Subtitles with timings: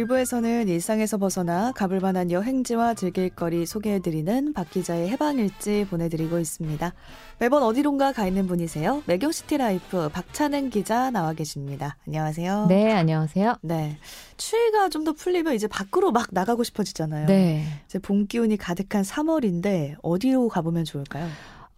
[0.00, 6.94] 일부에서는 일상에서 벗어나 가볼 만한 여행지와 즐길 거리 소개해드리는 박 기자의 해방일지 보내드리고 있습니다.
[7.38, 9.02] 매번 어디론가 가 있는 분이세요.
[9.06, 11.96] 매경시티라이프 박찬은 기자 나와 계십니다.
[12.06, 12.66] 안녕하세요.
[12.68, 13.56] 네, 안녕하세요.
[13.62, 13.98] 네.
[14.36, 17.26] 추위가 좀 더 풀리면 이제 밖으로 막 나가고 싶어지잖아요.
[17.26, 17.64] 네.
[17.86, 21.26] 이제 봄 기운이 가득한 3월인데 어디로 가보면 좋을까요?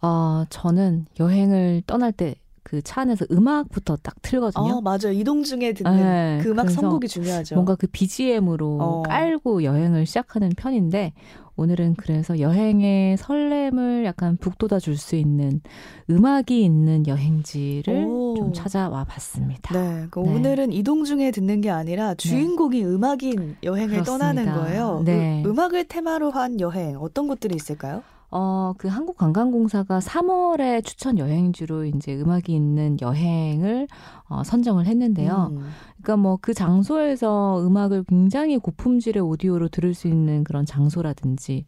[0.01, 2.35] 어, 저는 여행을 떠날 때
[2.73, 4.77] 그 차 안에서 음악부터 딱 틀거든요.
[4.77, 5.11] 어, 맞아요.
[5.11, 7.53] 이동 중에 듣는 네, 그 음악 선곡이 중요하죠.
[7.53, 9.01] 뭔가 그 BGM으로 어.
[9.03, 11.13] 깔고 여행을 시작하는 편인데
[11.55, 15.61] 오늘은 그래서 여행의 설렘을 약간 북돋아 줄 수 있는
[16.09, 18.33] 음악이 있는 여행지를 오.
[18.37, 19.71] 좀 찾아와 봤습니다.
[19.79, 20.33] 네, 그 네.
[20.33, 24.03] 오늘은 이동 중에 듣는 게 아니라 주인공이 음악인 여행을 그렇습니다.
[24.33, 25.03] 떠나는 거예요.
[25.05, 25.41] 네.
[25.43, 28.01] 그 음악을 테마로 한 여행 어떤 곳들이 있을까요?
[28.35, 33.87] 어, 그 한국관광공사가 3월에 추천 여행지로 이제 음악이 있는 여행을
[34.27, 35.49] 어, 선정을 했는데요.
[35.51, 35.69] 음.
[36.01, 41.65] 그러니까 뭐 그 장소에서 음악을 굉장히 고품질의 오디오로 들을 수 있는 그런 장소라든지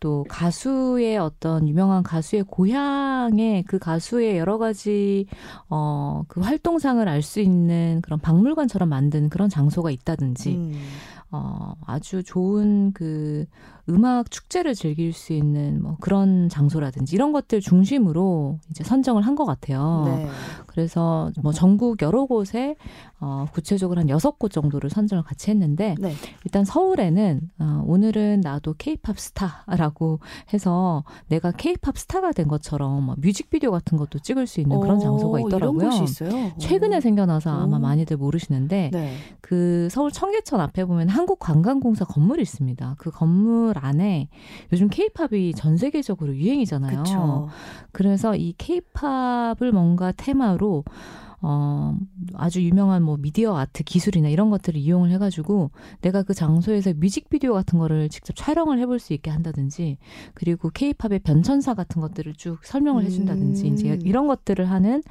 [0.00, 5.26] 또 가수의 어떤 유명한 가수의 고향에 그 가수의 여러 가지
[5.68, 10.72] 어 그 활동상을 알 수 있는 그런 박물관처럼 만든 그런 장소가 있다든지 음.
[11.36, 13.46] 어 아주 좋은 그
[13.88, 19.44] 음악 축제를 즐길 수 있는 뭐 그런 장소라든지 이런 것들 중심으로 이제 선정을 한 것
[19.46, 20.04] 같아요.
[20.06, 20.28] 네.
[20.66, 22.76] 그래서 뭐 전국 여러 곳에
[23.20, 26.12] 어 구체적으로 한 여섯 곳 정도를 선정을 같이 했는데 네.
[26.44, 30.20] 일단 서울에는 어 오늘은 나도 케이팝 스타라고
[30.52, 35.00] 해서 내가 케이팝 스타가 된 것처럼 뭐 뮤직비디오 같은 것도 찍을 수 있는 그런 어,
[35.00, 35.80] 장소가 있더라고요.
[35.80, 36.52] 이런 곳이 있어요.
[36.58, 37.00] 최근에 오.
[37.00, 37.80] 생겨나서 아마 오.
[37.80, 39.16] 많이들 모르시는데 네.
[39.40, 42.96] 그 서울 청계천 앞에 보면 한 국관광공사 건물이 있습니다.
[42.98, 44.28] 그 건물 안에
[44.72, 47.02] 요즘 케이팝이 전 세계적으로 유행이잖아요.
[47.02, 47.48] 그렇죠.
[47.92, 50.84] 그래서 이 케이팝을 뭔가 테마로
[51.46, 51.94] 어,
[52.32, 55.70] 아주 유명한 뭐 미디어 아트 기술이나 이런 것들을 이용을 해가지고
[56.00, 59.98] 내가 그 장소에서 뮤직비디오 같은 거를 직접 촬영을 해볼 수 있게 한다든지
[60.32, 63.74] 그리고 케이팝의 변천사 같은 것들을 쭉 설명을 해준다든지 음.
[63.74, 65.02] 이제 이런 것들을 하는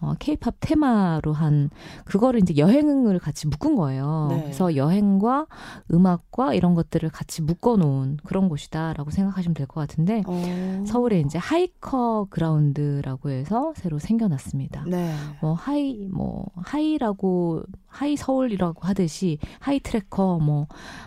[0.00, 1.68] 어, 케이팝 테마로 한
[2.06, 4.28] 그거를 이제 여행을 같이 묶은 거예요.
[4.30, 4.40] 네.
[4.44, 5.46] 그래서 여행과
[5.92, 10.84] 음악과 이런 것들을 같이 묶어놓은 그런 곳이다라고 생각하시면 될 것 같은데 어.
[10.86, 14.84] 서울에 이제 하이커 그라운드라고 해서 새로 생겨났습니다.
[14.86, 15.14] 네.
[15.40, 20.66] 뭐 hi 뭐 hi라고 Hi Seoul이라고 하듯이 hi tracker 뭐,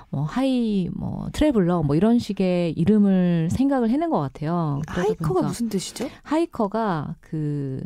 [0.09, 4.81] 뭐 hi 뭐 traveler 뭐 이런 식의 이름을 생각을 해낸 것 같아요.
[4.87, 6.09] 하이커가 보니까 무슨 뜻이죠?
[6.23, 7.83] 하이커가 그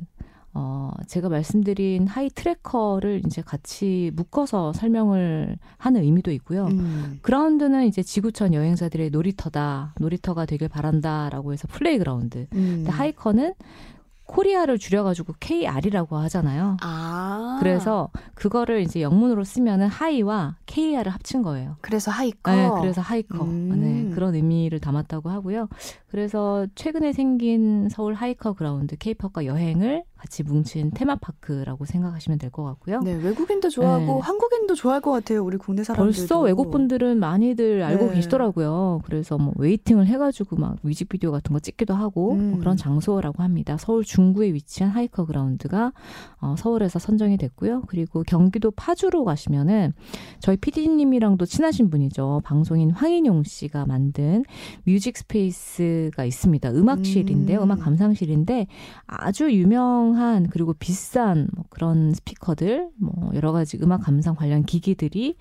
[0.53, 6.65] 어, 제가 말씀드린 hi tracker를 이제 같이 묶어서 설명을 하는 의미도 있고요.
[6.65, 7.19] 음.
[7.21, 12.47] 그라운드는 이제 지구촌 여행자들의 놀이터다, 놀이터가 되길 바란다라고 해서 playground.
[12.53, 12.83] 음.
[12.83, 13.53] 근데 하이커는
[14.29, 16.77] 코리아를 줄여가지고 KR이라고 하잖아요.
[16.81, 17.57] 아.
[17.59, 21.77] 그래서 그거를 이제 영문으로 쓰면은 hi와 KR을 합친 거예요.
[21.81, 22.51] 그래서 하이커.
[22.55, 23.43] 네, 그래서 하이커.
[23.43, 23.79] 음.
[23.81, 25.67] 네, 그런 의미를 담았다고 하고요.
[26.11, 32.99] 그래서 최근에 생긴 서울 하이커 그라운드 케이팝과 여행을 같이 뭉친 테마파크라고 생각하시면 될 것 같고요.
[33.01, 34.19] 네, 외국인도 좋아하고 네.
[34.21, 35.43] 한국인도 좋아할 것 같아요.
[35.43, 36.17] 우리 국내 사람들도.
[36.17, 38.15] 벌써 외국 분들은 많이들 알고 네.
[38.15, 39.01] 계시더라고요.
[39.05, 42.49] 그래서 뭐 waiting을 해가지고 막 뮤직비디오 같은 거 찍기도 하고 음.
[42.51, 43.77] 뭐 그런 장소라고 합니다.
[43.79, 45.93] 서울 중구에 위치한 하이커 그라운드가
[46.41, 47.83] 어, 서울에서 선정이 됐고요.
[47.87, 49.93] 그리고 경기도 파주로 가시면은
[50.39, 52.41] 저희 PD님이랑도 친하신 분이죠.
[52.43, 54.43] 방송인 황인용 씨가 만든
[54.85, 56.71] music space가 있습니다.
[56.71, 57.61] 음악실인데 음.
[57.63, 58.67] 음악 감상실인데
[59.05, 65.35] 아주 유명 한 그리고 비싼 뭐 그런 스피커들 뭐 여러 가지 음악 감상 관련 기기들이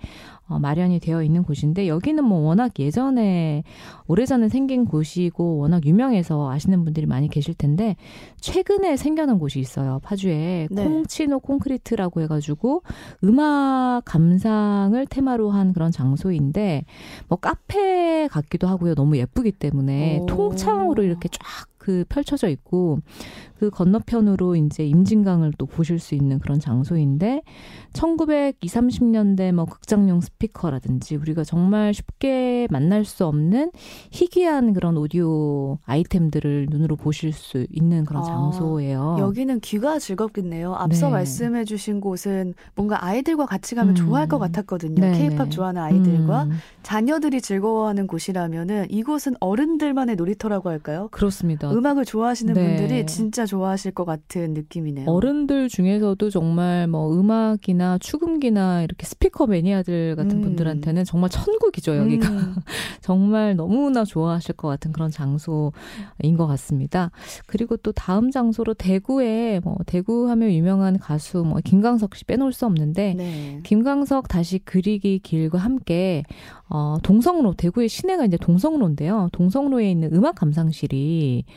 [0.47, 3.63] 어, 마련이 되어 있는 곳인데 여기는 뭐 워낙 예전에
[4.07, 7.95] 오래전에 생긴 곳이고 워낙 유명해서 아시는 분들이 많이 계실 텐데
[8.41, 9.99] 최근에 생겨난 곳이 있어요.
[10.03, 10.83] 파주에 네.
[10.83, 12.83] 콩치노 콘크리트라고 해가지고
[13.23, 16.85] 음악 감상을 테마로 한 그런 장소인데
[17.27, 18.95] 뭐 카페 같기도 하고요.
[18.95, 20.25] 너무 예쁘기 때문에 오.
[20.25, 21.39] 통창으로 이렇게 쫙
[21.79, 22.99] 그 펼쳐져 있고
[23.57, 27.41] 그 건너편으로 이제 임진강을 또 보실 수 있는 그런 장소인데
[27.93, 33.71] 1920, 30년대 뭐 극장용 스피커라든지 우리가 정말 쉽게 만날 수 없는
[34.11, 39.17] 희귀한 그런 오디오 아이템들을 눈으로 보실 수 있는 그런 아, 장소예요.
[39.19, 40.75] 여기는 귀가 즐겁겠네요.
[40.75, 41.13] 앞서 네.
[41.13, 43.95] 말씀해 주신 곳은 뭔가 아이들과 같이 가면 음.
[43.95, 45.01] 좋아할 것 같았거든요.
[45.01, 45.49] 네, 케이팝 네.
[45.49, 46.51] 좋아하는 아이들과 음,
[46.83, 51.07] 자녀들이 즐거워하는 곳이라면은 이곳은 어른들만의 놀이터라고 할까요?
[51.11, 51.68] 그렇습니다.
[51.73, 52.77] 음악을 좋아하시는 네.
[52.77, 55.09] 분들이 진짜 좋아하실 것 같은 느낌이네요.
[55.09, 60.41] 어른들 중에서도 정말 뭐 음악이나 추금기나 이렇게 스피커 매니아들 같은 같은 음.
[60.41, 62.55] 분들한테는 정말 천국이죠 여기가 음.
[63.01, 65.71] 정말 너무나 좋아하실 것 같은 그런 장소인
[66.37, 67.11] 것 같습니다.
[67.47, 72.65] 그리고 또 다음 장소로 대구에 뭐 대구 하면 유명한 가수 뭐 김광석 씨 빼놓을 수
[72.65, 73.59] 없는데 네.
[73.63, 76.23] 김광석 다시 그리기 길과 함께
[76.69, 79.29] 어 동성로 대구의 시내가 이제 동성로인데요.
[79.31, 81.45] 동성로에 있는 음악 감상실이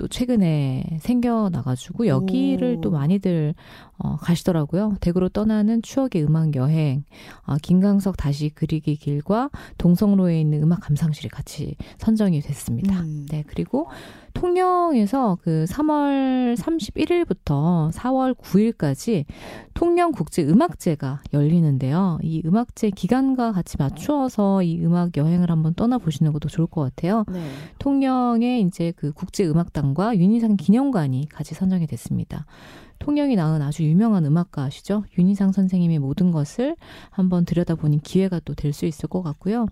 [0.00, 2.80] 또 최근에 생겨나가지고 여기를 오.
[2.80, 3.54] 또 많이들
[4.02, 4.96] 어, 가시더라고요.
[5.02, 7.04] 대구로 떠나는 추억의 음악 여행,
[7.42, 12.98] 어, 김광석 다시 그리기 길과 동성로에 있는 음악 감상실이 같이 선정이 됐습니다.
[13.00, 13.26] 음.
[13.30, 13.88] 네, 그리고
[14.32, 19.24] 통영에서 그 3월 31일부터 4월 9일까지
[19.74, 22.18] 통영 국제 음악제가 열리는데요.
[22.22, 27.24] 이 음악제 기간과 같이 맞추어서 이 음악 여행을 한번 떠나 보시는 것도 좋을 것 같아요.
[27.30, 27.42] 네.
[27.78, 32.46] 통영에 이제 그 국제 음악 단과 윤희상 기념관이 같이 선정이 됐습니다.
[33.00, 35.04] 통영이 낳은 아주 유명한 음악가시죠.
[35.18, 36.76] 윤희상 선생님의 모든 것을
[37.10, 39.66] 한번 들여다보는 기회가 또 될 수 있을 것 같고요.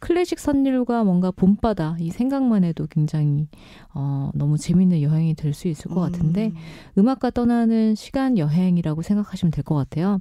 [0.00, 3.48] 클래식 선율과 뭔가 봄바다 이 생각만 해도 굉장히
[3.94, 6.54] 어, 너무 재밌는 여행이 될 수 있을 것 같은데 음.
[6.98, 10.20] 음악과 떠나는 시간 여행이라고 생각하시면 될 것 같아요.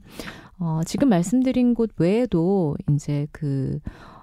[0.57, 3.79] 어, 지금 말씀드린 곳 외에도 이제 그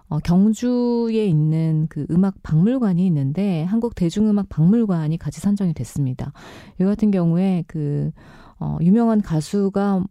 [0.08, 6.32] 어, 경주에 있는 그 음악 박물관이 있는데 한국 대중음악 박물관이 같이 선정이 됐습니다.
[6.80, 8.10] 이 같은 경우에 그
[8.58, 10.04] 어, 유명한 가수가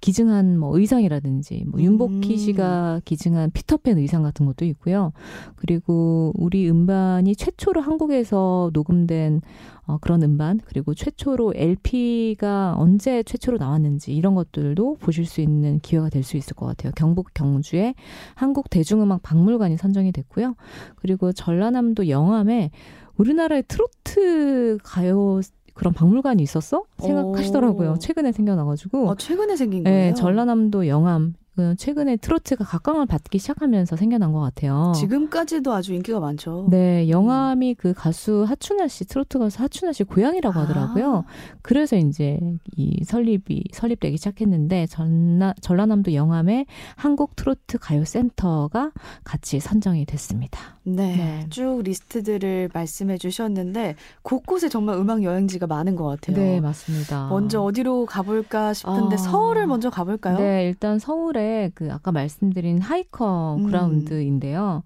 [0.00, 2.36] 기증한 뭐 의상이라든지 뭐 윤복희 음.
[2.36, 5.12] 씨가 기증한 피터팬 의상 같은 것도 있고요.
[5.56, 9.40] 그리고 우리 음반이 최초로 한국에서 녹음된
[9.86, 16.10] 어, 그런 음반 그리고 최초로 LP가 언제 최초로 나왔는지 이런 것들도 보실 수 있는 기회가
[16.10, 16.92] 될 수 있을 것 같아요.
[16.94, 17.94] 경북 경주에
[18.34, 20.54] 한국 대중음악 박물관이 선정이 됐고요.
[20.96, 22.70] 그리고 전라남도 영암에
[23.16, 25.40] 우리나라의 트로트 가요
[25.78, 26.82] 그런 박물관이 있었어?
[26.98, 27.92] 생각하시더라고요.
[27.92, 27.98] 오.
[27.98, 29.10] 최근에 생겨나가지고.
[29.10, 30.14] 어, 최근에 생긴 네, 거예요.
[30.14, 31.34] 전라남도 영암.
[31.58, 34.92] 그 최근에 트로트가 각광을 받기 시작하면서 생겨난 것 같아요.
[34.94, 36.68] 지금까지도 아주 인기가 많죠.
[36.70, 41.24] 네, 영암이 그 가수 하춘아 씨, 트로트 가수 하춘아 씨 고향이라고 하더라고요.
[41.60, 42.38] 그래서 이제
[42.76, 48.92] 이 설립이 설립되기 시작했는데 전라 전라남도 영암에 한국 트로트 가요 센터가
[49.24, 50.60] 같이 선정이 됐습니다.
[50.84, 51.16] 네.
[51.16, 51.46] 네.
[51.50, 56.36] 쭉 리스트들을 말씀해 주셨는데 곳곳에 정말 음악 여행지가 많은 것 같아요.
[56.36, 57.26] 네, 맞습니다.
[57.30, 59.18] 먼저 어디로 가볼까 싶은데 아.
[59.18, 60.38] 서울을 먼저 가볼까요?
[60.38, 63.66] 네, 일단 서울에 그 아까 말씀드린 하이커 음.
[63.66, 64.82] 그라운드인데요.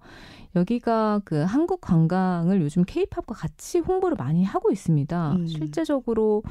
[0.55, 5.31] 여기가 그 한국 관광을 요즘 케이팝과 같이 홍보를 많이 하고 있습니다.
[5.33, 5.47] 음.
[5.47, 6.43] 실제적으로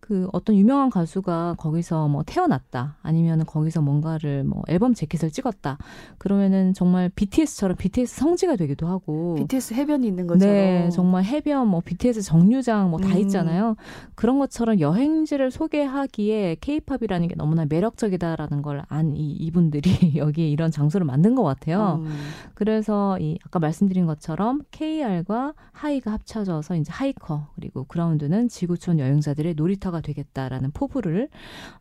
[0.00, 5.76] 그 어떤 유명한 가수가 거기서 뭐 태어났다 아니면 거기서 뭔가를 뭐 앨범 재킷을 찍었다
[6.18, 10.54] 그러면은 정말 BTS처럼 BTS 성지가 되기도 하고 BTS 해변이 있는 것처럼.
[10.54, 13.18] 네, 정말 해변, 뭐 BTS 정류장 뭐다 음.
[13.18, 13.76] 있잖아요.
[14.14, 21.04] 그런 것처럼 여행지를 소개하기에 케이팝이라는 게 너무나 매력적이다라는 걸 안 이 이분들이 여기에 이런 장소를
[21.06, 22.00] 만든 것 같아요.
[22.04, 22.14] 음.
[22.54, 30.02] 그래서 이 아까 말씀드린 것처럼 KR과 하이가 합쳐져서 이제 하이커 그리고 그라운드는 지구촌 여행자들의 놀이터가
[30.02, 31.30] 되겠다라는 포부를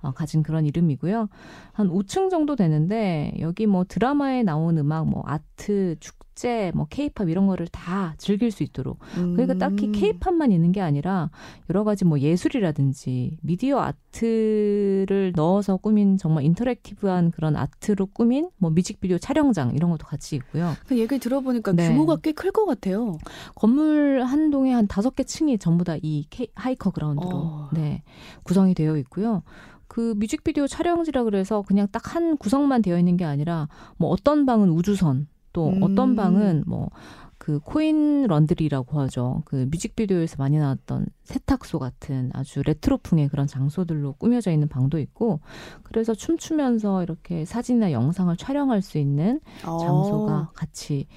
[0.01, 1.27] 어, 가진 그런 이름이고요.
[1.73, 7.29] 한 5층 정도 되는데 여기 뭐 드라마에 나온 음악 뭐 아트 축 제 뭐 케이팝
[7.29, 9.91] 이런 거를 다 즐길 수 있도록 그러니까 딱히 음.
[9.91, 11.29] 케이팝만 있는 게 아니라
[11.69, 19.17] 여러 가지 뭐 예술이라든지 미디어 아트를 넣어서 꾸민 정말 인터랙티브한 그런 아트로 꾸민 뭐 뮤직비디오
[19.17, 20.73] 촬영장 이런 것도 같이 있고요.
[20.87, 21.89] 그 얘기 들어보니까 네.
[21.89, 23.17] 규모가 꽤 클 것 같아요.
[23.55, 27.69] 건물 한 동에 한 다섯 개 층이 전부 다 이 하이커 그라운드로 어.
[27.73, 28.03] 네
[28.43, 29.41] 구성이 되어 있고요.
[29.87, 33.67] 그 뮤직비디오 촬영지라 그래서 그냥 딱 한 구성만 되어 있는 게 아니라
[33.97, 35.83] 뭐 어떤 방은 우주선 또 음.
[35.83, 36.89] 어떤 방은 뭐
[37.37, 39.43] 그 코인 런드리라고 하죠.
[39.45, 45.39] 그 뮤직비디오에서 많이 나왔던 세탁소 같은 아주 레트로풍의 그런 장소들로 꾸며져 있는 방도 있고
[45.83, 50.51] 그래서 춤추면서 이렇게 사진이나 영상을 촬영할 수 있는 장소가 어.
[50.55, 51.07] 같이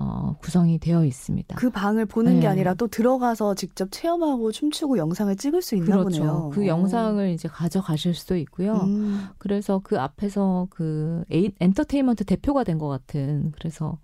[0.00, 1.56] 어, 구성이 되어 있습니다.
[1.56, 2.40] 그 방을 보는 네.
[2.40, 6.20] 게 아니라 또 들어가서 직접 체험하고 춤추고 영상을 찍을 수 있나 그렇죠.
[6.22, 6.50] 보네요.
[6.54, 6.66] 그 어.
[6.66, 8.74] 영상을 이제 가져가실 수도 있고요.
[8.74, 9.26] 음.
[9.38, 13.98] 그래서 그 앞에서 그 에이- 엔터테인먼트 대표가 된 것 같은 그래서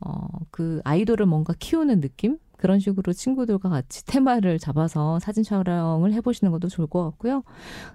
[0.00, 6.52] 어 그 아이돌을 뭔가 키우는 느낌 그런 식으로 친구들과 같이 테마를 잡아서 사진 촬영을 해보시는
[6.52, 7.42] 것도 좋을 것 같고요.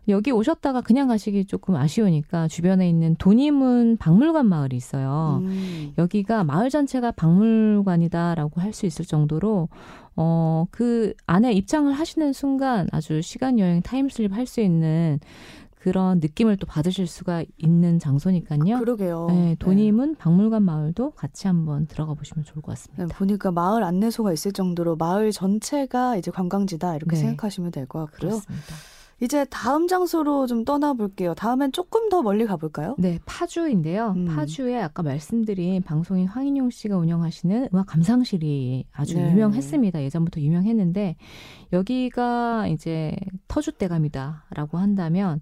[0.08, 5.42] 여기 오셨다가 그냥 가시기 조금 아쉬우니까 주변에 있는 돈이문 박물관 마을이 있어요.
[5.44, 5.94] 음.
[6.00, 9.70] 여기가 마을 전체가 박물관이다라고 할 수 있을 정도로
[10.18, 15.20] 어, 그 안에 입장을 하시는 순간 아주 시간 여행 time slip 할 수 있는
[15.86, 18.80] 그런 느낌을 또 받으실 수가 있는 장소니까요.
[18.80, 19.28] 그러게요.
[19.30, 23.06] 네, 돈의문 박물관 마을도 같이 한번 들어가 보시면 좋을 것 같습니다.
[23.06, 27.22] 네, 보니까 마을 안내소가 있을 정도로 마을 전체가 이제 관광지다 이렇게 네.
[27.22, 28.30] 생각하시면 될 것 같고요.
[28.32, 28.74] 그렇습니다.
[29.22, 31.36] 이제 다음 장소로 좀 떠나볼게요.
[31.36, 32.96] 다음엔 조금 더 멀리 가볼까요?
[32.98, 34.14] 네, 파주인데요.
[34.16, 34.26] 음.
[34.26, 39.32] 파주에 아까 말씀드린 방송인 황인용 씨가 운영하시는 음악 감상실이 아주 네.
[39.32, 40.04] 유명했습니다.
[40.04, 41.16] 예전부터 유명했는데
[41.72, 43.16] 여기가 이제
[43.48, 45.42] 터줏대감이다라고 한다면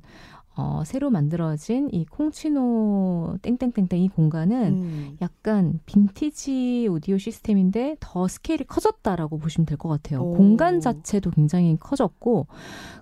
[0.55, 5.17] 어, 새로 만들어진 이 콩치노 땡땡땡땡 이 공간은 음.
[5.21, 10.21] 약간 빈티지 오디오 시스템인데 더 스케일이 커졌다라고 보시면 될 것 같아요.
[10.21, 10.33] 오.
[10.35, 12.47] 공간 자체도 굉장히 커졌고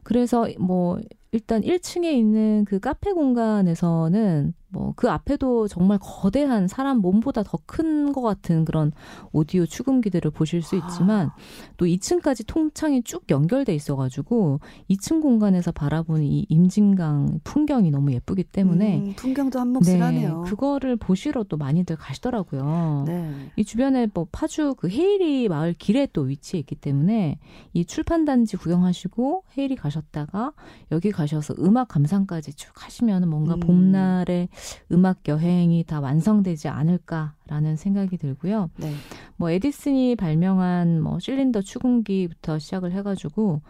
[0.04, 1.00] 그래서 뭐
[1.34, 8.12] 일단 1층에 있는 그 카페 공간에서는 뭐 그 앞에도 정말 거대한 사람 몸보다 더 큰
[8.12, 8.92] 것 같은 그런
[9.32, 11.36] 오디오 추금기들을 보실 수 있지만 아.
[11.78, 14.60] 또 2층까지 통창이 쭉 연결돼 있어가지고
[14.90, 20.44] 2층 공간에서 바라보는 이 임진강 풍경이 너무 예쁘기 때문에 음, 풍경도 한몫을하네요.
[20.44, 23.04] 네, 그거를 보시러 또 많이들 가시더라고요.
[23.08, 23.32] 네.
[23.56, 27.40] 이 주변에 뭐 파주 그 헤이리 마을 길에 또 위치해 있기 때문에
[27.74, 30.54] 이 출판단지 구경하시고 헤이리 가셨다가
[30.92, 33.60] 여기 가셔서 음악 감상까지 쭉 하시면 뭔가 음.
[33.62, 34.50] 봄날에
[34.92, 38.70] 음악 여행이 다 완성되지 않을까라는 생각이 들고요.
[38.78, 38.94] 네.
[39.36, 43.62] 뭐 에디슨이 발명한 뭐 실린더 추궁기부터 시작을 해가지고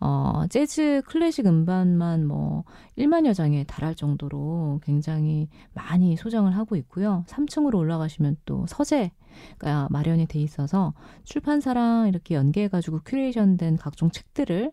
[0.00, 2.64] 어, 재즈 클래식 음반만 뭐
[2.98, 7.24] 1만여 장에 달할 정도로 굉장히 많이 소장을 하고 있고요.
[7.28, 10.92] 3층으로 올라가시면 또 서재가 마련이 돼 있어서
[11.24, 14.72] 출판사랑 이렇게 연계해가지고 큐레이션된 각종 책들을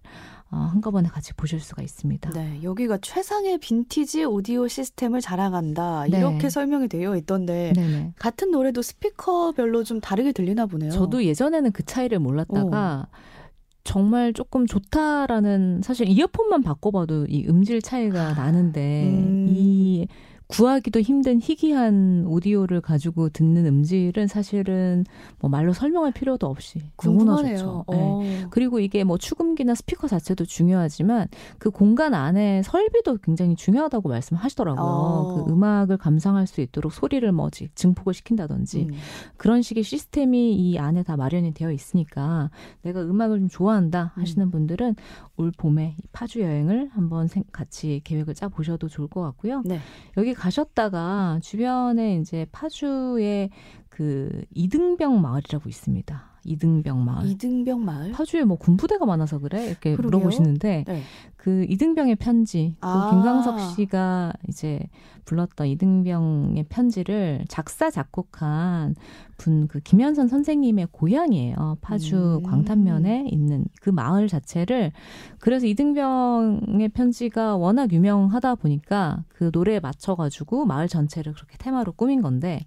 [0.51, 2.29] 어, 한꺼번에 같이 보실 수가 있습니다.
[2.29, 6.19] 네, 여기가 최상의 빈티지 오디오 시스템을 자랑한다 네.
[6.19, 8.13] 이렇게 설명이 되어 있던데 네네.
[8.19, 10.91] 같은 노래도 스피커별로 좀 다르게 들리나 보네요.
[10.91, 13.42] 저도 예전에는 그 차이를 몰랐다가 오.
[13.83, 19.45] 정말 조금 좋다라는 사실 이어폰만 바꿔봐도 이 음질 차이가 아, 나는데 음.
[19.49, 20.07] 이
[20.53, 25.03] 구하기도 힘든 희귀한 오디오를 가지고 듣는 음질은 사실은
[25.39, 27.85] 뭐 말로 설명할 필요도 없이 너무나 좋죠.
[27.89, 27.97] 네.
[27.97, 28.21] 어.
[28.51, 34.85] 그리고 이게 뭐 추금기나 스피커 자체도 중요하지만 그 공간 안에 설비도 굉장히 중요하다고 말씀하시더라고요.
[34.85, 35.43] 어.
[35.43, 38.95] 그 음악을 감상할 수 있도록 소리를 뭐지 증폭을 시킨다든지 음.
[39.37, 42.51] 그런 식의 시스템이 이 안에 다 마련이 되어 있으니까
[42.83, 44.51] 내가 음악을 좀 좋아한다 하시는 음.
[44.51, 44.97] 분들은
[45.37, 49.63] 올 봄에 파주 여행을 한번 같이 계획을 짜 보셔도 좋을 것 같고요.
[49.65, 49.79] 네.
[50.15, 53.49] 여기 가셨다가 주변에 이제 파주에
[53.87, 56.32] 그 이등병 마을이라고 있습니다.
[56.45, 57.27] 이등병 마을.
[57.29, 58.11] 이등병 마을?
[58.11, 59.67] 파주에 뭐 군부대가 많아서 그래?
[59.67, 60.19] 이렇게 그러게요?
[60.19, 61.01] 물어보시는데 네.
[61.37, 63.09] 그 이등병의 편지, 그 아.
[63.09, 64.79] 그 김광석 씨가 이제
[65.25, 68.95] 불렀던 이등병의 편지를 작사 작곡한
[69.37, 71.77] 분 그 김현선 선생님의 고향이에요.
[71.81, 72.43] 파주 음.
[72.43, 74.91] 광탄면에 있는 그 마을 자체를
[75.39, 82.21] 그래서 이등병의 편지가 워낙 유명하다 보니까 그 노래에 맞춰 가지고 마을 전체를 그렇게 테마로 꾸민
[82.21, 82.65] 건데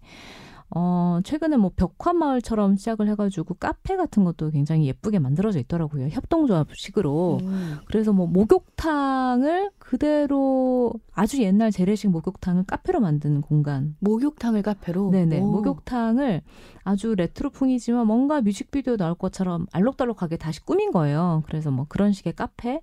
[0.71, 6.09] 어, 최근에 뭐 벽화마을처럼 시작을 해가지고 카페 같은 것도 굉장히 예쁘게 만들어져 있더라고요.
[6.09, 7.39] 협동조합식으로.
[7.43, 7.77] 음.
[7.87, 13.97] 그래서 뭐 목욕탕을 그대로 아주 옛날 재래식 목욕탕을 카페로 만드는 공간.
[14.01, 15.11] 목욕탕을 카페로?
[15.11, 15.41] 네네.
[15.41, 15.47] 오.
[15.47, 16.43] 목욕탕을
[16.83, 21.43] 아주 레트로풍이지만 뭔가 뮤직비디오 나올 것처럼 알록달록하게 다시 꾸민 거예요.
[21.47, 22.81] 그래서 뭐 그런 식의 카페,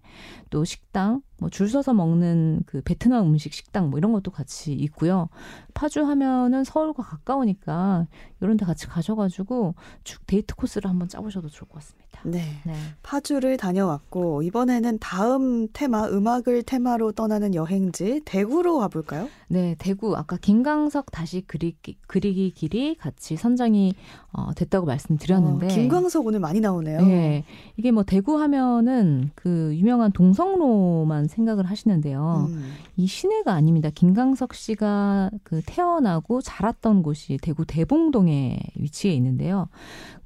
[0.49, 5.29] 또 식당, 뭐 줄 서서 먹는 그 베트남 음식 식당 뭐 이런 것도 같이 있고요.
[5.73, 8.07] 파주 하면은 서울과 가까우니까
[8.41, 12.12] 이런 데 같이 가셔가지고 쭉 데이트 코스를 한번 짜보셔도 좋을 것 같습니다.
[12.23, 12.41] 네.
[12.65, 12.73] 네.
[13.01, 19.27] 파주를 다녀왔고 이번에는 다음 테마 음악을 테마로 떠나는 여행지 대구로 가볼까요?
[19.47, 23.93] 네, 대구 아까 김광석 다시 그리기, 그리기 길이 같이 선정이
[24.31, 27.01] 어, 됐다고 말씀드렸는데 어, 김광석 오늘 많이 나오네요.
[27.01, 27.43] 네,
[27.77, 32.47] 이게 뭐 대구 하면은 그 유명한 동성로만 생각을 하시는데요.
[32.49, 32.73] 음.
[32.95, 33.89] 이 시내가 아닙니다.
[33.93, 39.67] 김광석 씨가 그 태어나고 자랐던 곳이 대구 대봉동에 위치해 있는데요.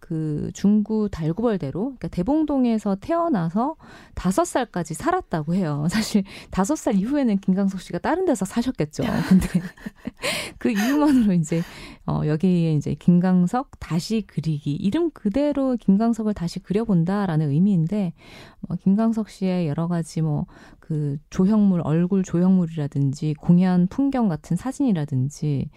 [0.08, 3.76] 그 중구 달구벌대로 그러니까 대봉동에서 태어나서
[4.16, 5.88] 다섯 살까지 살았다고 해요.
[5.92, 9.04] 사실 다섯 살 이후에는 김강석 씨가 다른 데서 사셨겠죠.
[9.28, 9.48] 근데
[10.58, 11.62] 그 이유만으로 이제
[12.06, 18.14] 어 여기에 이제 김강석 다시 그리기 이름 그대로 김강석을 다시 그려본다라는 의미인데
[18.62, 20.46] 뭐 김강석 씨의 여러 가지 뭐
[20.88, 25.70] 그 조형물 얼굴 조형물이라든지 공연 풍경 같은 사진이라든지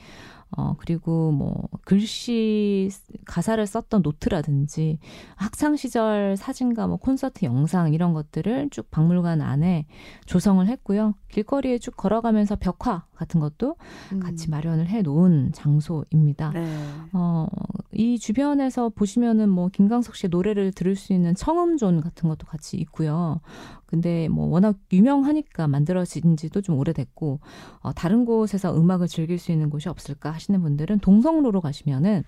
[0.57, 2.91] 어, 그리고 뭐, 글씨,
[3.25, 4.99] 가사를 썼던 노트라든지,
[5.37, 9.87] 학창 시절 사진과 뭐 콘서트 영상 이런 것들을 쭉 박물관 안에
[10.27, 11.15] 조성을 했고요.
[11.29, 13.77] 길거리에 쭉 걸어가면서 벽화 같은 것도
[14.13, 14.21] 음.
[14.21, 16.51] 같이 마련을 해 놓은 장소입니다.
[16.51, 16.67] 네.
[17.13, 17.47] 어,
[17.93, 23.41] 이 주변에서 보시면은 뭐, 김광석 씨의 노래를 들을 수 있는 청음zone 같은 것도 같이 있고요.
[23.91, 27.41] 근데 뭐 워낙 유명하니까 만들어진 지도 좀 오래됐고
[27.81, 32.25] 어, 다른 곳에서 음악을 즐길 수 있는 곳이 없을까 하시는 분들은 동성로로 가시면은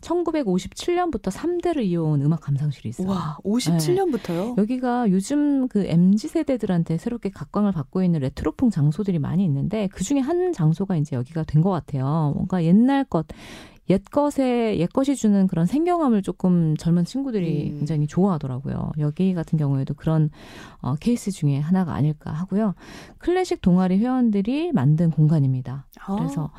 [0.00, 3.08] 1957년부터 3대를 이어온 음악 감상실이 있어요.
[3.08, 4.54] 와, 57년부터요?
[4.54, 4.54] 네.
[4.58, 10.20] 여기가 요즘 그 MZ 세대들한테 새롭게 각광을 받고 있는 레트로풍 장소들이 많이 있는데 그 중에
[10.20, 12.32] 한 장소가 이제 여기가 된 것 같아요.
[12.34, 13.26] 뭔가 옛날 것
[13.90, 17.78] 옛것에 옛것이 주는 그런 생경함을 조금 젊은 친구들이 음.
[17.78, 18.92] 굉장히 좋아하더라고요.
[18.98, 20.30] 여기 같은 경우에도 그런
[20.80, 22.74] 어, 케이스 중에 하나가 아닐까 하고요.
[23.18, 25.86] 클래식 동아리 회원들이 만든 공간입니다.
[26.00, 26.16] 아.
[26.16, 26.50] 그래서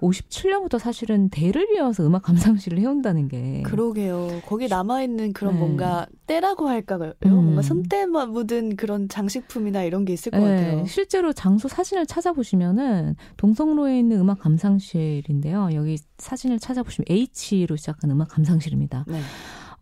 [0.00, 4.40] 57년부터 사실은 대를 이어서 음악 감상실을 해온다는 게 그러게요.
[4.46, 5.60] 거기 남아 있는 그런 네.
[5.60, 7.12] 뭔가 때라고 할까요?
[7.26, 7.30] 음.
[7.30, 10.56] 뭔가 손때만 묻은 그런 장식품이나 이런 게 있을 것 네.
[10.56, 10.86] 같아요.
[10.86, 15.70] 실제로 장소 사진을 찾아보시면은 동성로에 있는 음악 감상실인데요.
[15.74, 19.04] 여기 사진을 찾아 찾아보시면 H로 시작한 음악 감상실입니다.
[19.08, 19.20] 네.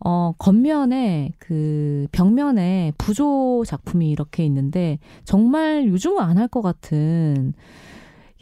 [0.03, 7.53] 어, 겉면에 그 벽면에 부조 작품이 이렇게 있는데 정말 요즘은 안 할 것 같은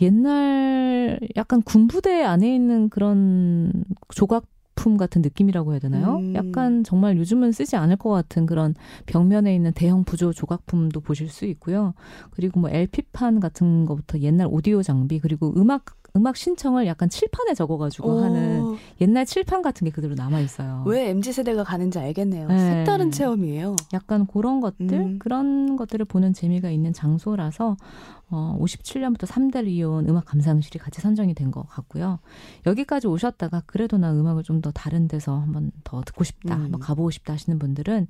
[0.01, 6.19] 옛날 약간 군부대 안에 있는 그런 조각 품 같은 느낌이라고 해야 되나요?
[6.19, 6.33] 음.
[6.35, 8.75] 약간 정말 요즘은 쓰지 않을 것 같은 그런
[9.07, 11.93] 벽면에 있는 대형 부조 조각품도 보실 수 있고요.
[12.31, 18.09] 그리고 뭐 LP판 같은 것부터 옛날 오디오 장비 그리고 음악 음악 신청을 약간 칠판에 적어가지고
[18.09, 18.23] 오.
[18.23, 20.83] 하는 옛날 칠판 같은 게 그대로 남아 있어요.
[20.85, 22.47] 왜 mz 세대가 가는지 알겠네요.
[22.47, 22.57] 네.
[22.57, 23.75] 색다른 체험이에요.
[23.93, 25.19] 약간 그런 것들 음.
[25.19, 27.77] 그런 것들을 보는 재미가 있는 장소라서
[28.31, 32.19] 어, 57년부터 3대를 이어온 음악 감상실이 같이 선정이 된 것 같고요.
[32.67, 36.63] 여기까지 오셨다가 그래도 나 음악을 좀 더 다른 데서 한번 더 듣고 싶다, 음.
[36.65, 38.07] 한번 가보고 싶다 하시는 분들은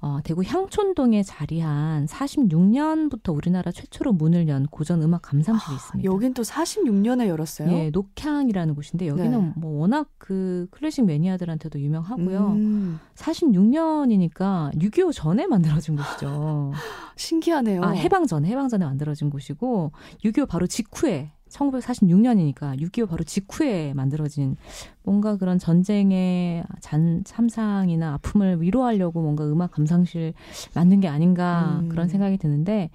[0.00, 6.10] 어, 대구 향촌동에 자리한 46년부터 우리나라 최초로 문을 연 고전 음악 감상실이 아, 있습니다.
[6.12, 7.70] 여긴 또 46년에 열었어요?
[7.72, 9.52] 예, 녹향이라는 곳인데 여기는 네.
[9.56, 12.46] 뭐 워낙 그 클래식 매니아들한테도 유명하고요.
[12.52, 13.00] 음.
[13.16, 16.72] 46년이니까 6.25 전에 만들어진 곳이죠.
[17.16, 17.82] 신기하네요.
[17.82, 24.56] 아, 해방 전에, 해방 전에 만들어진 곳이고, 6.25 바로 직후에, 1946년이니까 6.25 바로 직후에 만들어진
[25.02, 30.34] 뭔가 그런 전쟁의 잔, 참상이나 아픔을 위로하려고 뭔가 음악 감상실
[30.74, 31.88] 만든 게 아닌가 음.
[31.88, 32.90] 그런 생각이 드는데,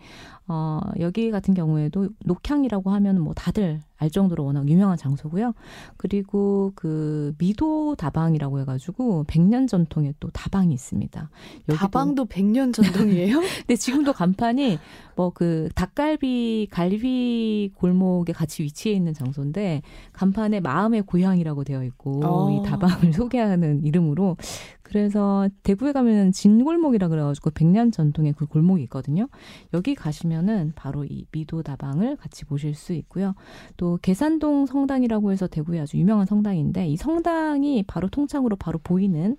[0.47, 5.53] 어, 여기 같은 경우에도 녹향이라고 하면 뭐 다들 알 정도로 워낙 유명한 장소고요.
[5.97, 11.29] 그리고 그 미도 다방이라고 해가지고 100년 전통의 또 다방이 있습니다.
[11.75, 13.39] 다방도 100년 전통이에요?
[13.67, 14.79] 근데 지금도 간판이
[15.15, 19.81] 뭐 그 닭갈비 갈비 골목에 같이 위치해 있는 장소인데
[20.13, 22.51] 간판에 마음의 고향이라고 되어 있고 어.
[22.51, 24.37] 이 다방을 소개하는 이름으로
[24.83, 29.27] 그래서 대구에 가면은 진골목이라 그래가지고 백년 전통의 그 골목이 있거든요.
[29.73, 33.33] 여기 가시면은 바로 이 미도 다방을 같이 보실 수 있고요.
[33.75, 39.37] 또 계산동 성당이라고 해서 대구에 아주 유명한 성당인데 이 성당이 바로 통창으로 바로 보이는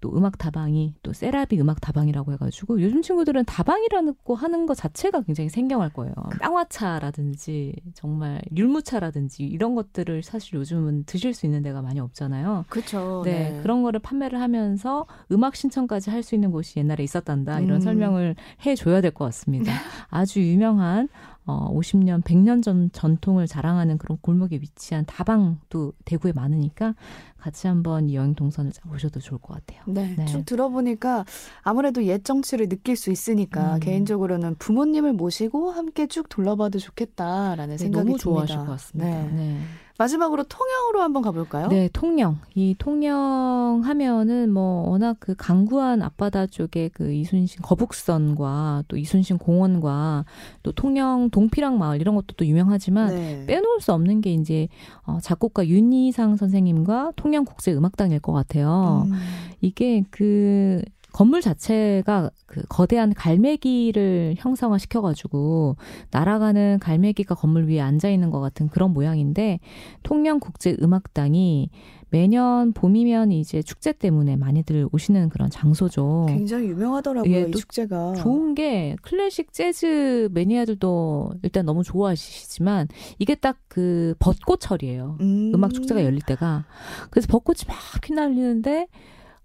[0.00, 5.22] 또 음악 다방이 또 세라비 음악 다방이라고 해가지고 요즘 친구들은 다방이라는 거 하는 것 자체가
[5.22, 6.14] 굉장히 생경할 거예요.
[6.40, 12.64] 빵화차라든지 정말 율무차라든지 이런 것들을 사실 요즘은 드실 수 있는 데가 많이 없잖아요.
[12.68, 13.22] 그렇죠.
[13.24, 13.60] 네, 네.
[13.62, 17.58] 그런 거를 판매를 하면서 음악 신청까지 할 수 있는 곳이 옛날에 있었단다.
[17.60, 17.80] 이런 음.
[17.80, 19.72] 설명을 해줘야 될 것 같습니다.
[20.08, 21.08] 아주 유명한
[21.44, 26.94] 어, 50년, 100년 전 전통을 자랑하는 그런 골목에 위치한 다방도 대구에 많으니까
[27.36, 29.82] 같이 한번 이 여행 동선을 보셔도 좋을 것 같아요.
[29.86, 30.24] 네, 네.
[30.26, 31.24] 쭉 들어보니까
[31.62, 33.80] 아무래도 옛 정치를 느낄 수 있으니까 음.
[33.80, 38.22] 개인적으로는 부모님을 모시고 함께 쭉 둘러봐도 좋겠다라는 네, 생각이 너무 듭니다.
[38.22, 39.22] 좋아하실 것 같습니다.
[39.24, 39.30] 네.
[39.32, 39.60] 네.
[40.02, 41.68] 마지막으로 통영으로 한번 가볼까요?
[41.68, 42.38] 네, 통영.
[42.54, 50.24] 이 통영 하면은 뭐 워낙 그 강구한 앞바다 쪽에 그 이순신 거북선과 또 이순신 공원과
[50.64, 53.46] 또 통영 동피랑 마을 이런 것도 또 유명하지만 네.
[53.46, 54.68] 빼놓을 수 없는 게 이제
[55.04, 59.04] 어, 작곡가 윤희상 선생님과 통영 국제 음악당일 것 같아요.
[59.06, 59.12] 음.
[59.60, 65.76] 이게 그 건물 자체가 그 거대한 갈매기를 형상화 시켜가지고
[66.10, 69.60] 날아가는 갈매기가 건물 위에 앉아 있는 것 같은 그런 모양인데
[70.02, 71.70] 통영 국제 음악당이
[72.10, 76.26] 매년 봄이면 이제 축제 때문에 많이들 오시는 그런 장소죠.
[76.28, 78.16] 굉장히 유명하더라고요, 예, 이 축제가.
[78.16, 85.16] 좋은 게 클래식 재즈 매니아들도 일단 너무 좋아하시지만 이게 딱 그 벚꽃철이에요.
[85.20, 85.52] 음.
[85.54, 86.66] 음악 축제가 열릴 때가.
[87.08, 88.86] 그래서 벚꽃이 막 휘날리는데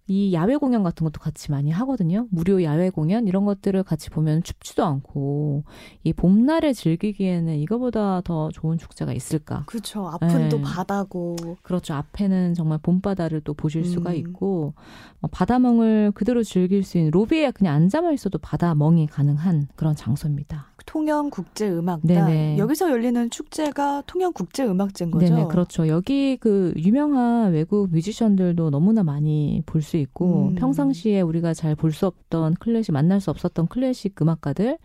[0.07, 2.27] 이 야외 공연 같은 것도 같이 많이 하거든요.
[2.31, 5.63] 무료 야외 공연 이런 것들을 같이 보면 춥지도 않고
[6.03, 9.63] 이 봄날에 즐기기에는 이거보다 더 좋은 축제가 있을까?
[9.65, 10.07] 그렇죠.
[10.07, 10.49] 앞은 네.
[10.49, 11.35] 또 바다고.
[11.61, 11.93] 그렇죠.
[11.93, 13.85] 앞에는 정말 봄바다를 또 보실 음.
[13.85, 14.73] 수가 있고
[15.21, 20.67] 어, 바다멍을 그대로 즐길 수 있는 로비에 그냥 앉아만 있어도 바다멍이 가능한 그런 장소입니다.
[20.87, 22.57] 통영국제음악단 네네.
[22.57, 25.35] 여기서 열리는 축제가 통영국제음악제인 거죠?
[25.35, 25.87] 네네 그렇죠.
[25.87, 30.55] 여기 그 유명한 외국 뮤지션들도 너무나 많이 볼 수 있고 음.
[30.55, 34.77] 평상시에 우리가 잘 볼 수 없던 클래식 만날 수 없었던 클래식 음악가들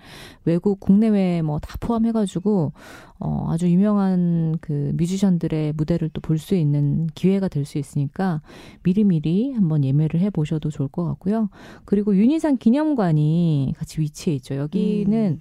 [0.45, 2.73] 외국 국내외 뭐 다 포함해가지고
[3.21, 8.43] 어, 아주 유명한 그 뮤지션들의 무대를 또 볼 수 있는 기회가 될 수 있으니까
[8.83, 11.49] 미리미리 한번 예매를 해 보셔도 좋을 것 같고요.
[11.85, 14.57] 그리고 윤희상 기념관이 같이 위치해 있죠.
[14.57, 15.41] 여기는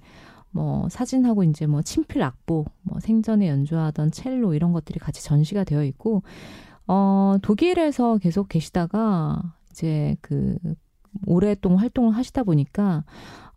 [0.52, 5.82] 뭐 사진하고 이제 뭐 친필 악보, 뭐 생전에 연주하던 첼로 이런 것들이 같이 전시가 되어
[5.84, 6.22] 있고
[6.86, 10.56] 어 독일에서 계속 계시다가 이제 그
[11.26, 13.04] 오랫동안 활동을 하시다 보니까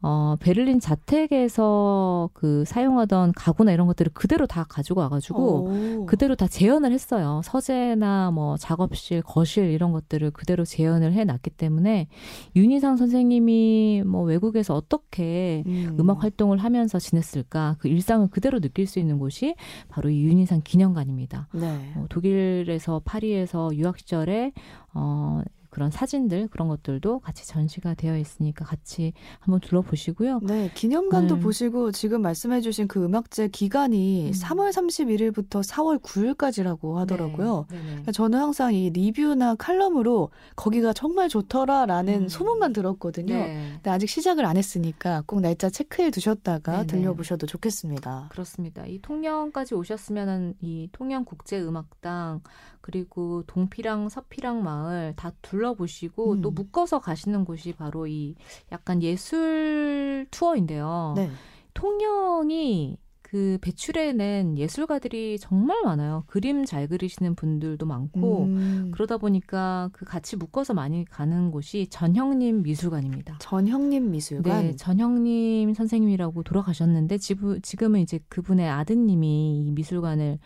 [0.08, 6.06] 어, 베를린 자택에서 그 사용하던 가구나 이런 것들을 그대로 다 가지고 와가지고 오.
[6.06, 7.41] 그대로 다 재현을 했어요.
[7.44, 12.08] 서재나 뭐 작업실, 거실 이런 것들을 그대로 재현을 해놨기 때문에
[12.56, 15.98] 윤희상 선생님이 뭐 외국에서 어떻게 음.
[16.08, 19.56] 악 활동을 하면서 지냈을까 그 일상을 그대로 느낄 수 있는 곳이
[19.89, 21.48] 바로 이 윤희상 기념관입니다.
[21.54, 21.94] 네.
[21.96, 24.52] 어, 독일에서 파리에서 유학 시절에
[24.94, 25.41] 어,
[25.76, 30.40] 그런 사진들 그런 것들도 같이 전시가 되어 있으니까 같이 한번 둘러보시고요.
[30.44, 31.42] 네, 기념관도 네.
[31.42, 34.32] 보시고 지금 말씀해주신 그 음악제 기간이 음.
[34.32, 37.66] 3월 31일부터 4월 9일까지라고 하더라고요.
[37.70, 37.78] 네.
[37.78, 42.28] 그러니까 저는 항상 이 리뷰나 칼럼으로 거기가 정말 좋더라라는 음.
[42.30, 43.36] 소문만 들었거든요.
[43.36, 43.72] 네.
[43.74, 48.30] 근데 아직 시작을 안 했으니까 꼭 날짜 체크해 두셨다가 들려보셔도 좋겠습니다.
[48.32, 48.86] 그렇습니다.
[48.86, 52.44] 이 통영까지 오셨으면은 이 통영 국제 음악당
[52.86, 56.41] 그리고 동피랑 서피랑 마을 다 둘러보시고 음.
[56.43, 58.36] 또 묶어서 가시는 곳이 바로 이
[58.71, 61.15] 약간 예술 투어인데요.
[61.15, 61.32] 네.
[61.74, 63.00] 통영이
[63.36, 66.24] 그 배출해낸 예술가들이 정말 많아요.
[66.26, 68.91] 그림 잘 그리시는 분들도 많고 음.
[68.93, 73.39] 그러다 보니까 그 같이 묶어서 많이 가는 곳이 전형님 미술관입니다.
[73.39, 74.63] 전형님 미술관.
[74.63, 80.39] 네, 전형님 선생님이라고 돌아가셨는데 지금 지금은 이제 그분의 아드님이 이 미술관을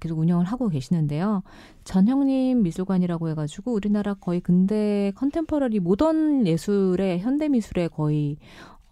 [0.00, 1.42] 계속 운영을 하고 계시는데요.
[1.84, 8.38] 전형님 미술관이라고 해가지고 우리나라 거의 근대 컨템퍼러리 모던 예술의 현대 미술의 거의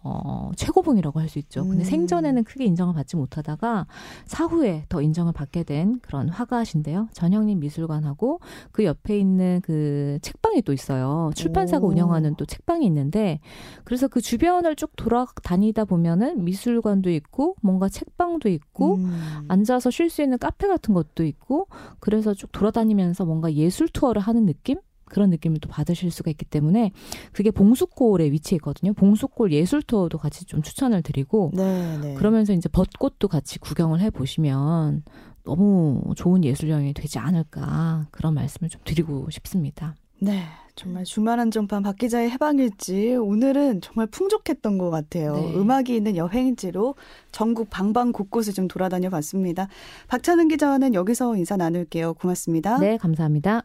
[0.01, 1.63] 어, 최고봉이라고 할 수 있죠.
[1.63, 1.85] 근데 음.
[1.85, 3.85] 생전에는 크게 인정을 받지 못하다가
[4.25, 7.09] 사후에 더 인정을 받게 된 그런 화가신데요.
[7.13, 8.39] 전형님 미술관하고
[8.71, 11.29] 그 옆에 있는 그 책방이 또 있어요.
[11.35, 11.89] 출판사가 오.
[11.89, 13.39] 운영하는 또 책방이 있는데
[13.83, 19.45] 그래서 그 주변을 쭉 돌아다니다 보면은 미술관도 있고 뭔가 책방도 있고 음.
[19.47, 21.67] 앉아서 쉴 수 있는 카페 같은 것도 있고
[21.99, 24.79] 그래서 쭉 돌아다니면서 뭔가 예술 투어를 하는 느낌?
[25.09, 26.91] 그런 느낌을 또 받으실 수가 있기 때문에
[27.33, 28.93] 그게 봉수골에 위치해 있거든요.
[28.93, 32.13] 봉수골 예술 투어도 같이 좀 추천을 드리고 네, 네.
[32.13, 35.03] 그러면서 이제 벚꽃도 같이 구경을 해 보시면
[35.43, 39.95] 너무 좋은 예술 여행이 되지 않을까 그런 말씀을 좀 드리고 싶습니다.
[40.21, 40.43] 네.
[40.75, 45.35] 정말 주말 한정판 박 기자의 해방일지 오늘은 정말 풍족했던 것 같아요.
[45.35, 45.53] 네.
[45.55, 46.95] 음악이 있는 여행지로
[47.33, 49.67] 전국 방방 곳곳을 좀 돌아다녀 봤습니다.
[50.07, 52.13] 박찬은 기자와는 여기서 인사 나눌게요.
[52.13, 52.79] 고맙습니다.
[52.79, 53.63] 네, 감사합니다.